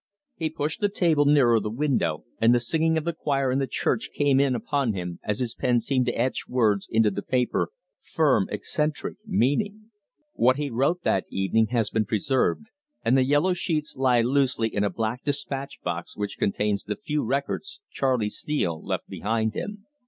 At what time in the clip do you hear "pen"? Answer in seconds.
5.53-5.79